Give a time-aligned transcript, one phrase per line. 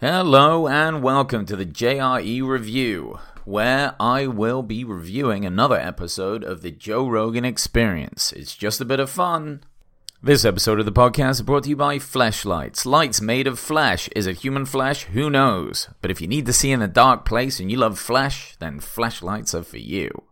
[0.00, 6.62] Hello and welcome to the JRE Review, where I will be reviewing another episode of
[6.62, 8.32] the Joe Rogan Experience.
[8.32, 9.62] It's just a bit of fun.
[10.22, 12.86] This episode of the podcast is brought to you by Fleshlights.
[12.86, 14.08] Lights made of flesh.
[14.16, 15.02] Is it human flesh?
[15.02, 15.90] Who knows?
[16.00, 18.80] But if you need to see in a dark place and you love flesh, then
[18.80, 20.22] flashlights are for you.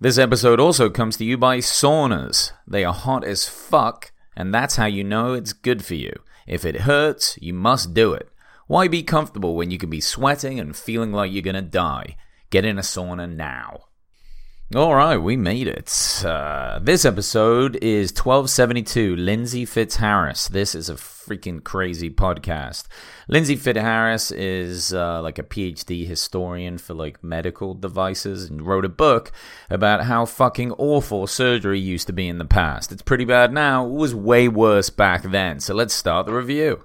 [0.00, 2.50] This episode also comes to you by saunas.
[2.66, 6.14] They are hot as fuck, and that's how you know it's good for you.
[6.46, 8.28] If it hurts, you must do it.
[8.66, 12.16] Why be comfortable when you can be sweating and feeling like you're gonna die?
[12.50, 13.84] Get in a sauna now.
[14.74, 15.88] Alright, we made it.
[16.24, 20.48] Uh, this episode is 1272 Lindsey Fitzharris.
[20.48, 22.88] This is a freaking crazy podcast.
[23.28, 28.88] Lindsey Fitzharris is uh, like a PhD historian for like medical devices and wrote a
[28.88, 29.30] book
[29.70, 32.90] about how fucking awful surgery used to be in the past.
[32.90, 35.60] It's pretty bad now, it was way worse back then.
[35.60, 36.82] So let's start the review.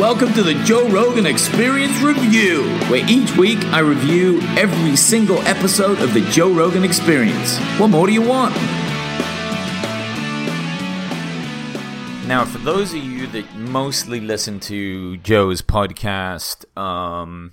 [0.00, 5.98] Welcome to the Joe Rogan Experience Review, where each week I review every single episode
[5.98, 7.58] of the Joe Rogan Experience.
[7.78, 8.54] What more do you want?
[12.26, 17.52] Now, for those of you that mostly listen to Joe's podcast um,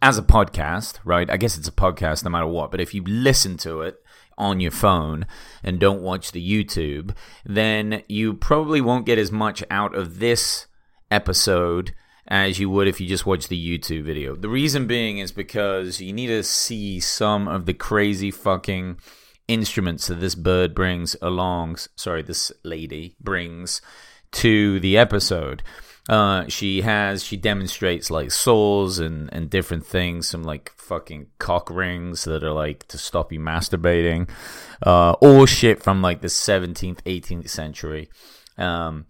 [0.00, 1.28] as a podcast, right?
[1.28, 4.00] I guess it's a podcast no matter what, but if you listen to it,
[4.36, 5.26] on your phone
[5.64, 7.12] and don't watch the YouTube,
[7.44, 10.67] then you probably won't get as much out of this
[11.10, 11.94] episode
[12.28, 14.36] as you would if you just watch the YouTube video.
[14.36, 19.00] The reason being is because you need to see some of the crazy fucking
[19.48, 21.76] instruments that this bird brings along.
[21.96, 23.80] Sorry, this lady brings
[24.32, 25.62] to the episode.
[26.08, 31.70] Uh, she has she demonstrates like saws and and different things, some like fucking cock
[31.70, 34.28] rings that are like to stop you masturbating,
[34.86, 38.08] uh, all shit from like the 17th, 18th century.
[38.56, 39.06] Um,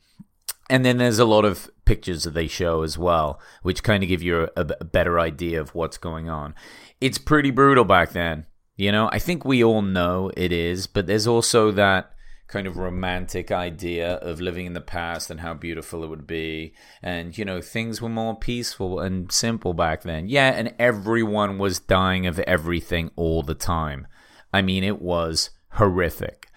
[0.68, 4.08] and then there's a lot of pictures that they show as well, which kind of
[4.08, 6.54] give you a, a, better idea of what's going on.
[7.00, 8.46] It's pretty brutal back then.
[8.76, 12.12] You know, I think we all know it is, but there's also that
[12.48, 16.74] kind of romantic idea of living in the past and how beautiful it would be.
[17.02, 20.28] And, you know, things were more peaceful and simple back then.
[20.28, 24.06] Yeah, and everyone was dying of everything all the time.
[24.52, 26.48] I mean, it was horrific.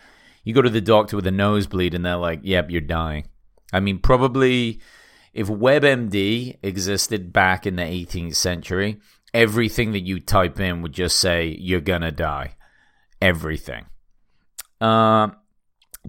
[0.43, 3.25] You go to the doctor with a nosebleed and they're like, yep, you're dying.
[3.71, 4.79] I mean, probably
[5.33, 8.99] if WebMD existed back in the 18th century,
[9.33, 12.55] everything that you type in would just say, you're gonna die.
[13.21, 13.85] Everything.
[14.79, 15.29] Uh,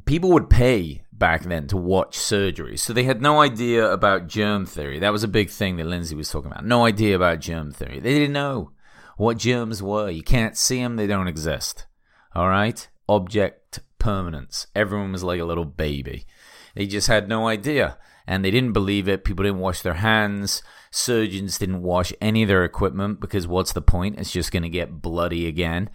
[0.05, 2.77] people would pay back then to watch surgery.
[2.77, 4.99] So they had no idea about germ theory.
[4.99, 6.65] That was a big thing that Lindsey was talking about.
[6.65, 8.01] No idea about germ theory.
[8.01, 8.73] They didn't know
[9.17, 10.11] what germs were.
[10.11, 11.87] You can't see them, they don't exist.
[12.35, 12.89] All right?
[13.09, 14.67] Object permanence.
[14.75, 16.27] Everyone was like a little baby.
[16.75, 17.99] They just had no idea.
[18.27, 19.25] And they didn't believe it.
[19.25, 20.63] People didn't wash their hands.
[20.91, 24.19] Surgeons didn't wash any of their equipment because what's the point?
[24.19, 25.91] It's just going to get bloody again.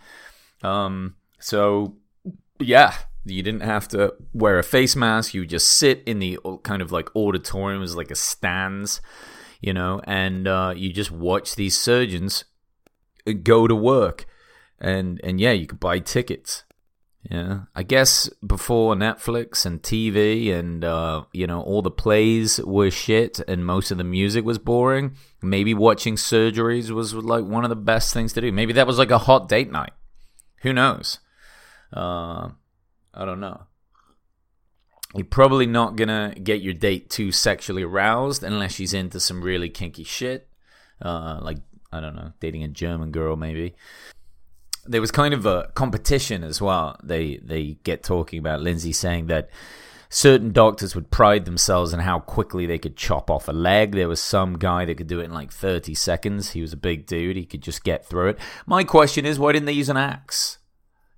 [0.64, 1.98] Um, so,
[2.60, 2.94] yeah,
[3.24, 5.34] you didn't have to wear a face mask.
[5.34, 9.02] You just sit in the kind of like auditorium as like a stands,
[9.62, 12.46] you know, and uh, you just watch these surgeons
[13.44, 14.26] go to work.
[14.80, 16.64] And, and yeah, you could buy tickets
[17.30, 22.90] yeah, I guess before Netflix and TV and uh, you know all the plays were
[22.90, 25.18] shit and most of the music was boring.
[25.42, 28.52] Maybe watching surgeries was like one of the best things to do.
[28.54, 29.92] Maybe that was like a hot date night.
[30.62, 31.20] Who knows?
[31.92, 32.50] Uh,
[33.14, 33.64] I don't know.
[35.14, 39.70] You're probably not gonna get your date too sexually aroused unless she's into some really
[39.70, 40.48] kinky shit,
[41.02, 41.58] uh, like
[41.92, 43.76] I don't know, dating a German girl maybe
[44.88, 46.98] there was kind of a competition as well.
[47.04, 49.50] They they get talking about Lindsey saying that
[50.10, 53.92] certain doctors would pride themselves on how quickly they could chop off a leg.
[53.92, 56.52] There was some guy that could do it in like 30 seconds.
[56.52, 57.36] He was a big dude.
[57.36, 58.40] He could just get through it.
[58.66, 60.60] My question is, why didn't they use an axe?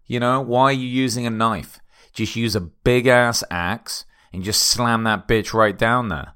[0.05, 1.79] You know, why are you using a knife?
[2.13, 6.33] Just use a big ass axe and just slam that bitch right down there.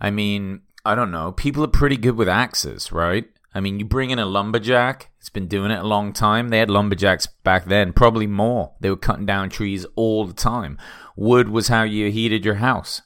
[0.00, 1.30] I mean, I don't know.
[1.30, 3.26] People are pretty good with axes, right?
[3.54, 6.48] I mean, you bring in a lumberjack, it's been doing it a long time.
[6.48, 8.72] They had lumberjacks back then, probably more.
[8.80, 10.78] They were cutting down trees all the time.
[11.14, 13.02] Wood was how you heated your house.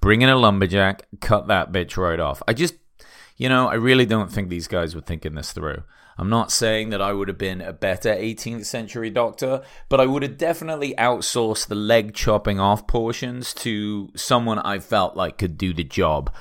[0.00, 2.42] Bring in a lumberjack, cut that bitch right off.
[2.48, 2.74] I just,
[3.36, 5.84] you know, I really don't think these guys were thinking this through.
[6.18, 10.06] I'm not saying that I would have been a better 18th century doctor, but I
[10.06, 15.56] would have definitely outsourced the leg chopping off portions to someone I felt like could
[15.56, 16.34] do the job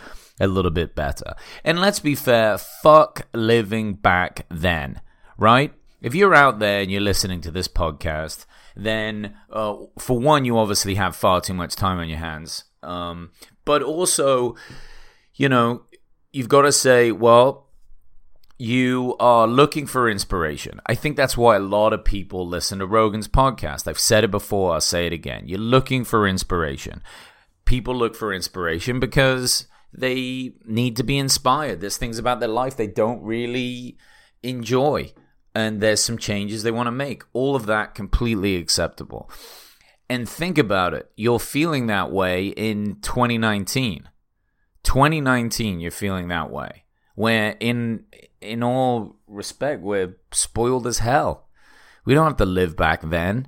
[0.44, 1.34] a little bit better.
[1.64, 5.02] And let's be fair, fuck living back then,
[5.38, 5.74] right?
[6.02, 8.46] If you're out there and you're listening to this podcast
[8.76, 12.66] then uh, for one, you obviously have far too much time on your hands.
[12.82, 13.32] Um,
[13.66, 14.56] but also,
[15.36, 15.84] you know,
[16.32, 17.68] you've got to say, well,
[18.58, 20.80] you are looking for inspiration.
[20.86, 23.88] I think that's why a lot of people listen to Rogan's podcast.
[23.88, 25.44] I've said it before, I'll say it again.
[25.48, 27.02] You're looking for inspiration.
[27.66, 31.82] People look for inspiration because they need to be inspired.
[31.82, 33.98] There's things about their life they don't really
[34.42, 35.14] enjoy,
[35.54, 37.24] and there's some changes they want to make.
[37.34, 39.30] All of that completely acceptable.
[40.10, 41.12] And think about it.
[41.16, 44.10] You're feeling that way in 2019.
[44.84, 46.84] 2019, you're feeling that way.
[47.16, 48.06] Where in
[48.42, 51.48] in all respect, we're spoiled as hell.
[52.06, 53.48] We don't have to live back then.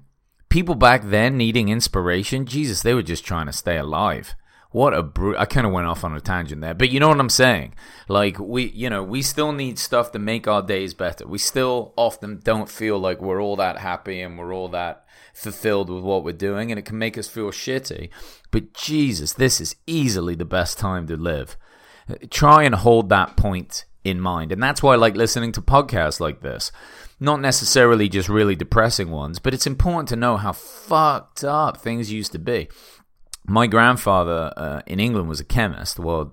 [0.50, 4.36] People back then needing inspiration, Jesus, they were just trying to stay alive.
[4.76, 5.38] What a brute!
[5.38, 7.76] I kind of went off on a tangent there, but you know what I'm saying.
[8.10, 11.26] Like we, you know, we still need stuff to make our days better.
[11.26, 15.90] We still often don't feel like we're all that happy and we're all that fulfilled
[15.90, 18.10] with what we're doing, and it can make us feel shitty.
[18.52, 21.56] But Jesus, this is easily the best time to live.
[22.30, 26.20] Try and hold that point in mind, and that's why I like listening to podcasts
[26.20, 26.74] like this.
[27.18, 32.12] Not necessarily just really depressing ones, but it's important to know how fucked up things
[32.12, 32.68] used to be
[33.48, 36.32] my grandfather uh, in England was a chemist, well,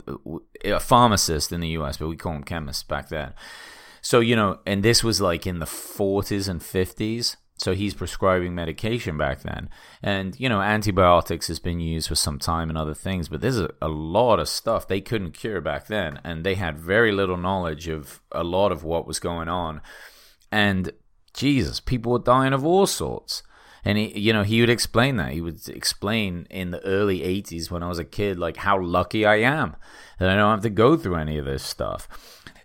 [0.65, 3.35] a pharmacist in the US, but we call him chemists back then.
[4.01, 7.37] So, you know, and this was like in the 40s and 50s.
[7.59, 9.71] So he's prescribing medication back then.
[10.03, 13.61] And, you know, antibiotics has been used for some time and other things, but there's
[13.61, 16.19] a, a lot of stuff they couldn't cure back then.
[16.25, 19.81] And they had very little knowledge of a lot of what was going on.
[20.51, 20.91] And
[21.35, 23.45] Jesus, people were dying of all sorts.
[23.85, 25.33] And he, you know, he would explain that.
[25.33, 29.27] He would explain in the early 80s when I was a kid, like how lucky
[29.27, 29.77] I am
[30.19, 32.09] that I don't have to go through any of this stuff.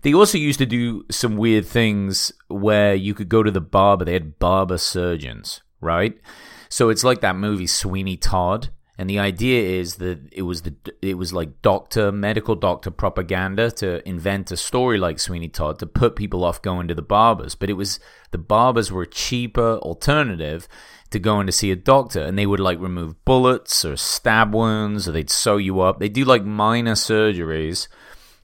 [0.04, 4.06] They also used to do some weird things where you could go to the barber.
[4.06, 6.20] They had barber surgeons, right?
[6.70, 10.76] So it's like that movie Sweeney Todd, and the idea is that it was the
[11.02, 15.86] it was like doctor medical doctor propaganda to invent a story like Sweeney Todd to
[15.86, 18.00] put people off going to the barbers, but it was
[18.32, 20.68] the barbers were a cheaper alternative
[21.12, 24.54] to go in to see a doctor and they would like remove bullets or stab
[24.54, 26.00] wounds or they'd sew you up.
[26.00, 27.88] They do like minor surgeries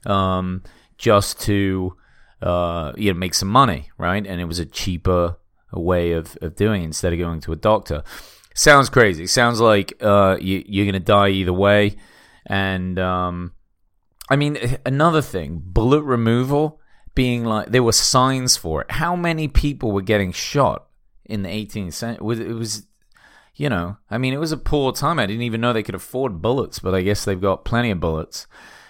[0.06, 0.62] um,
[0.96, 1.96] just to
[2.42, 4.26] uh, you know make some money, right?
[4.26, 5.36] And it was a cheaper
[5.72, 8.02] way of, of doing it instead of going to a doctor.
[8.54, 9.26] Sounds crazy.
[9.26, 11.96] Sounds like uh, you, you're gonna die either way.
[12.46, 13.52] And um,
[14.30, 16.80] I mean, another thing, bullet removal
[17.14, 18.90] being like there were signs for it.
[18.90, 20.86] How many people were getting shot
[21.24, 22.50] in the 18th century.
[22.50, 22.86] It was,
[23.54, 25.18] you know, I mean, it was a poor time.
[25.18, 28.00] I didn't even know they could afford bullets, but I guess they've got plenty of
[28.00, 28.46] bullets,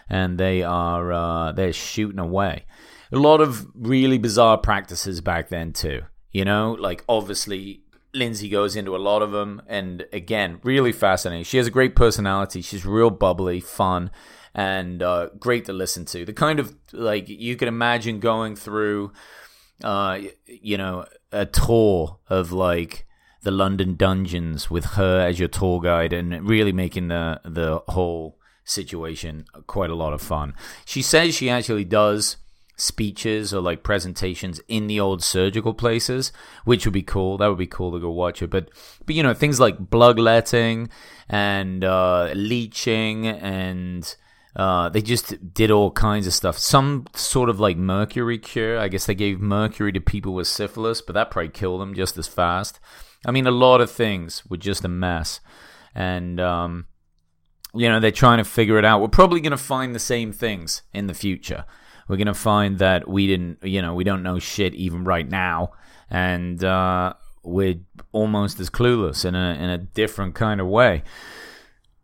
[0.08, 2.64] and they are uh, they're shooting away.
[3.12, 6.02] A lot of really bizarre practices back then too.
[6.32, 7.84] You know, like obviously
[8.14, 11.44] Lindsey goes into a lot of them, and again, really fascinating.
[11.44, 12.62] She has a great personality.
[12.62, 14.10] She's real bubbly, fun,
[14.54, 16.24] and uh, great to listen to.
[16.24, 19.12] The kind of like you can imagine going through,
[19.84, 23.06] uh, you know, a tour of like
[23.42, 28.38] the London dungeons with her as your tour guide and really making the the whole
[28.64, 30.54] situation quite a lot of fun.
[30.86, 32.38] She says she actually does
[32.76, 36.32] speeches or like presentations in the old surgical places,
[36.64, 37.36] which would be cool.
[37.36, 38.48] That would be cool to go watch it.
[38.48, 38.70] But
[39.04, 40.88] but you know things like bloodletting
[41.28, 44.16] and uh, leeching and
[44.56, 46.58] uh, they just did all kinds of stuff.
[46.58, 48.78] Some sort of like mercury cure.
[48.78, 52.16] I guess they gave mercury to people with syphilis, but that probably killed them just
[52.18, 52.78] as fast.
[53.26, 55.40] I mean, a lot of things were just a mess.
[55.94, 56.86] And, um,
[57.74, 59.00] you know, they're trying to figure it out.
[59.00, 61.64] We're probably going to find the same things in the future.
[62.06, 65.28] We're going to find that we didn't, you know, we don't know shit even right
[65.28, 65.72] now.
[66.10, 67.80] And, uh, we're
[68.12, 71.02] almost as clueless in a, in a different kind of way.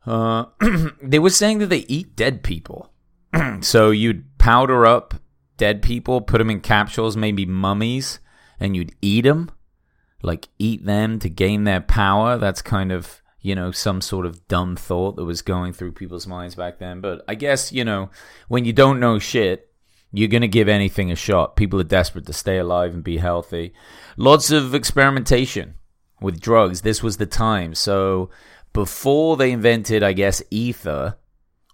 [0.06, 0.46] Uh,
[1.02, 2.92] they were saying that they eat dead people.
[3.60, 5.14] so you'd powder up
[5.56, 8.18] dead people, put them in capsules, maybe mummies,
[8.58, 9.50] and you'd eat them,
[10.22, 12.38] like eat them to gain their power.
[12.38, 16.26] That's kind of you know some sort of dumb thought that was going through people's
[16.26, 17.00] minds back then.
[17.00, 18.10] But I guess you know
[18.48, 19.66] when you don't know shit.
[20.12, 21.54] You're going to give anything a shot.
[21.54, 23.72] People are desperate to stay alive and be healthy.
[24.16, 25.74] Lots of experimentation
[26.20, 26.80] with drugs.
[26.80, 27.76] This was the time.
[27.76, 28.28] So
[28.72, 31.16] before they invented, I guess, ether,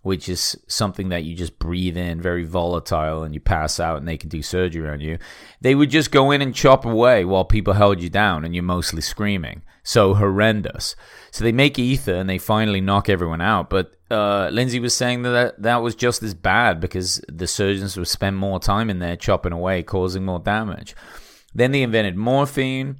[0.02, 4.06] which is something that you just breathe in, very volatile, and you pass out and
[4.06, 5.18] they can do surgery on you,
[5.60, 8.62] they would just go in and chop away while people held you down and you're
[8.62, 9.62] mostly screaming.
[9.82, 10.96] So horrendous.
[11.30, 13.70] So they make ether and they finally knock everyone out.
[13.70, 17.96] But uh, Lindsey was saying that, that that was just as bad because the surgeons
[17.96, 20.94] would spend more time in there chopping away, causing more damage.
[21.54, 22.96] Then they invented morphine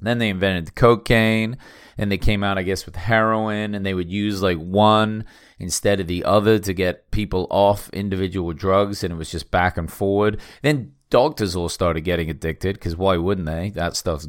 [0.00, 1.58] Then they invented cocaine,
[2.00, 5.26] and they came out, I guess, with heroin, and they would use like one
[5.58, 9.76] instead of the other to get people off individual drugs, and it was just back
[9.76, 10.40] and forward.
[10.62, 13.68] Then doctors all started getting addicted because why wouldn't they?
[13.68, 14.26] That stuff's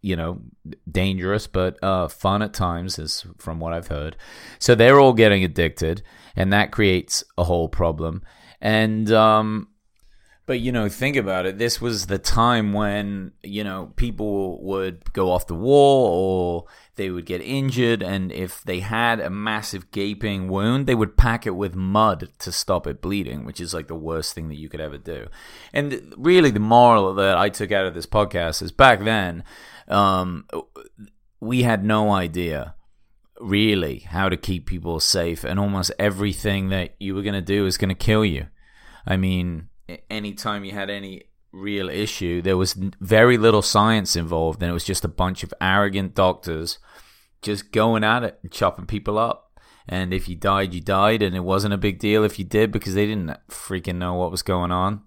[0.00, 0.40] you know
[0.88, 4.16] dangerous but uh, fun at times is from what i've heard
[4.60, 6.02] so they're all getting addicted
[6.36, 8.22] and that creates a whole problem
[8.60, 9.66] and um,
[10.48, 11.58] but you know, think about it.
[11.58, 16.64] This was the time when you know people would go off the wall or
[16.96, 21.46] they would get injured, and if they had a massive gaping wound, they would pack
[21.46, 24.70] it with mud to stop it bleeding, which is like the worst thing that you
[24.70, 25.28] could ever do.
[25.74, 29.44] And really, the moral that I took out of this podcast is back then,
[29.86, 30.46] um,
[31.40, 32.74] we had no idea
[33.38, 37.66] really how to keep people safe, and almost everything that you were going to do
[37.66, 38.46] is going to kill you.
[39.06, 39.68] I mean,
[40.10, 44.84] anytime you had any real issue, there was very little science involved, and it was
[44.84, 46.78] just a bunch of arrogant doctors
[47.42, 49.44] just going at it and chopping people up.
[49.88, 52.70] And if you died, you died, and it wasn't a big deal if you did
[52.70, 55.02] because they didn't freaking know what was going on.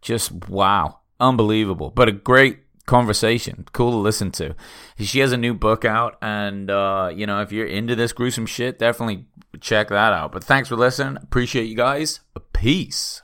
[0.00, 4.54] Just wow, unbelievable, but a great conversation, cool to listen to.
[4.98, 8.46] She has a new book out, and uh, you know if you're into this gruesome
[8.46, 9.26] shit, definitely
[9.60, 10.32] check that out.
[10.32, 11.16] But thanks for listening.
[11.22, 12.20] Appreciate you guys.
[12.52, 13.22] Peace.